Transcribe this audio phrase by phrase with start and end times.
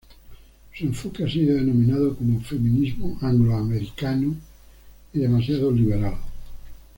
[0.73, 4.33] Su enfoque ha sido denominado como feminismo "Anglo-Americano"
[5.13, 6.17] y demasiado "liberal"·.